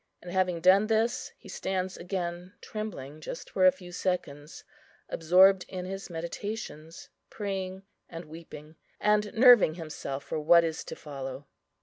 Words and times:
And 0.23 0.31
having 0.31 0.61
done 0.61 0.87
this, 0.87 1.31
he 1.37 1.47
stands 1.47 1.95
again 1.95 2.53
trembling, 2.59 3.21
just 3.21 3.51
for 3.51 3.67
a 3.67 3.71
few 3.71 3.91
seconds, 3.91 4.63
absorbed 5.09 5.63
in 5.69 5.85
his 5.85 6.09
meditations, 6.09 7.09
praying 7.29 7.83
and 8.09 8.25
weeping, 8.25 8.77
and 8.99 9.31
nerving 9.35 9.75
himself 9.75 10.23
for 10.23 10.39
what 10.39 10.63
is 10.63 10.83
to 10.85 10.95
follow. 10.95 11.45